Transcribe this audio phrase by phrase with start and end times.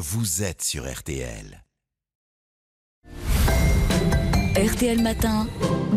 [0.00, 1.64] vous êtes sur RTL.
[4.54, 5.48] RTL Matin,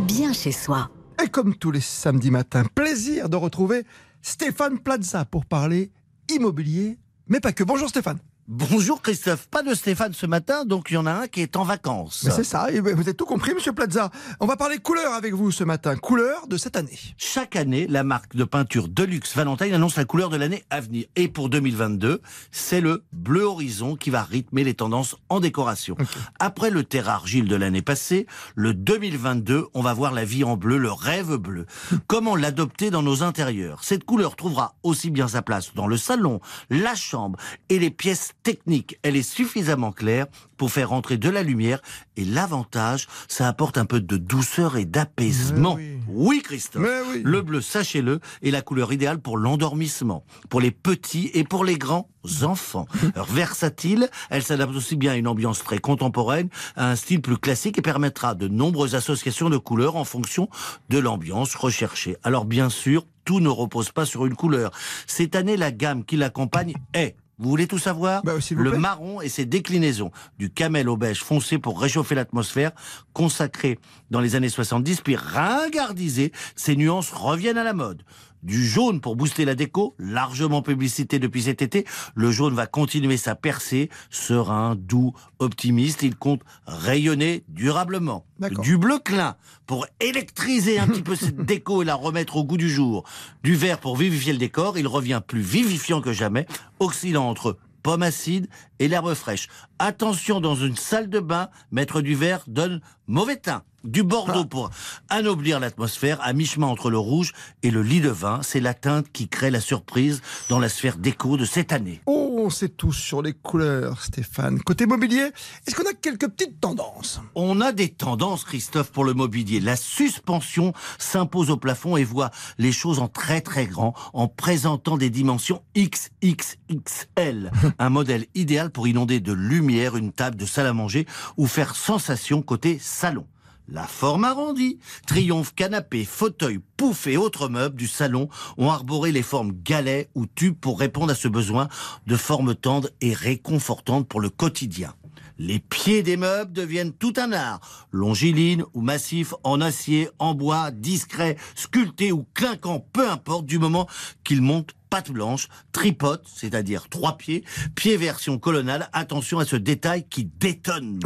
[0.08, 0.90] bien chez soi.
[1.24, 3.86] Et comme tous les samedis matins, plaisir de retrouver
[4.24, 5.92] Stéphane Plaza pour parler
[6.30, 7.64] immobilier, mais pas que.
[7.64, 8.18] Bonjour Stéphane.
[8.48, 11.56] Bonjour Christophe, pas de Stéphane ce matin, donc il y en a un qui est
[11.56, 12.24] en vacances.
[12.26, 14.10] Mais c'est ça, vous avez tout compris, monsieur Plaza.
[14.40, 15.96] On va parler couleur avec vous ce matin.
[15.96, 16.98] Couleur de cette année.
[17.18, 21.06] Chaque année, la marque de peinture Deluxe Valentine annonce la couleur de l'année à venir.
[21.16, 22.20] Et pour 2022,
[22.52, 25.96] c'est le bleu horizon qui va rythmer les tendances en décoration.
[26.40, 30.58] Après le terre argile de l'année passée, le 2022, on va voir la vie en
[30.58, 31.68] bleu, le rêve bleu.
[32.08, 33.84] Comment l'adopter dans nos intérieurs?
[33.84, 37.38] Cette couleur trouvera aussi bien sa place dans le salon, la chambre
[37.70, 39.00] et les pièces technique.
[39.04, 40.28] Elle est suffisamment claire
[40.58, 41.82] pour faire entrer de la lumière
[42.18, 45.76] et l'avantage, ça apporte un peu de douceur et d'apaisement.
[45.76, 46.32] Mais oui.
[46.32, 46.84] Oui, Christophe.
[46.84, 47.22] Mais oui.
[47.24, 51.78] Le bleu, sachez-le, est la couleur idéale pour l'endormissement, pour les petits et pour les
[51.78, 52.10] grands
[52.44, 52.86] enfants.
[53.16, 57.38] Alors, versatile, elle s'adapte aussi bien à une ambiance très contemporaine, à un style plus
[57.38, 60.50] classique et permettra de nombreuses associations de couleurs en fonction
[60.90, 62.18] de l'ambiance recherchée.
[62.24, 64.72] Alors bien sûr, tout ne repose pas sur une couleur.
[65.08, 68.80] Cette année, la gamme qui l'accompagne est vous voulez tout savoir Bah, Le plaît.
[68.80, 72.72] marron et ses déclinaisons, du camel au beige foncé pour réchauffer l'atmosphère,
[73.14, 73.80] consacré
[74.12, 78.04] dans les années 70, puis ringardisé, ces nuances reviennent à la mode.
[78.44, 83.18] Du jaune pour booster la déco, largement publicité depuis cet été, le jaune va continuer
[83.18, 88.26] sa percée, serein, doux, optimiste, il compte rayonner durablement.
[88.64, 89.36] Du bleu clin
[89.68, 93.04] pour électriser un petit peu cette déco et la remettre au goût du jour.
[93.44, 96.48] Du vert pour vivifier le décor, il revient plus vivifiant que jamais,
[96.80, 98.48] oscillant entre pomme acide
[98.80, 99.48] et l'herbe fraîche.
[99.80, 103.64] Attention dans une salle de bain, mettre du vert donne mauvais teint.
[103.84, 104.70] Du bordeaux pour
[105.10, 109.08] anoblir l'atmosphère, à mi-chemin entre le rouge et le lit de vin, c'est la teinte
[109.12, 112.00] qui crée la surprise dans la sphère déco de cette année.
[112.06, 114.60] Oh, on sait tous sur les couleurs, Stéphane.
[114.62, 115.30] Côté mobilier,
[115.68, 117.22] est-ce qu'on a quelques petites tendances?
[117.36, 119.60] On a des tendances, Christophe, pour le mobilier.
[119.60, 124.98] La suspension s'impose au plafond et voit les choses en très très grand en présentant
[124.98, 127.52] des dimensions XXXL.
[127.80, 131.06] Un modèle idéal pour inonder de lumière une table de salle à manger
[131.38, 133.26] ou faire sensation côté salon.
[133.74, 138.28] La forme arrondie, triomphe, canapé, fauteuil, pouf et autres meubles du salon
[138.58, 141.70] ont arboré les formes galets ou tubes pour répondre à ce besoin
[142.06, 144.94] de formes tendres et réconfortantes pour le quotidien.
[145.38, 147.88] Les pieds des meubles deviennent tout un art.
[147.94, 153.88] Longiligne ou massif, en acier, en bois, discret, sculpté ou clinquant, peu importe, du moment
[154.26, 157.44] qu'ils montent patte blanche, tripote, c'est-à-dire trois pieds,
[157.76, 161.00] pied version colonnale, attention à ce détail qui détonne.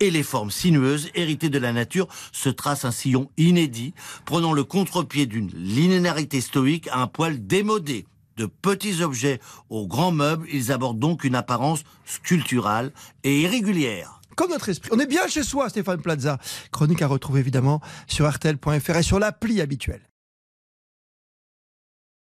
[0.00, 3.94] Et les formes sinueuses, héritées de la nature, se tracent un sillon inédit,
[4.26, 8.06] prenant le contre-pied d'une linéarité stoïque à un poil démodé.
[8.36, 9.40] De petits objets
[9.70, 14.20] aux grands meubles, ils abordent donc une apparence sculpturale et irrégulière.
[14.34, 14.90] Comme notre esprit.
[14.92, 16.38] On est bien chez soi, Stéphane Plaza.
[16.72, 20.02] Chronique à retrouver évidemment sur RTL.fr et sur l'appli habituelle.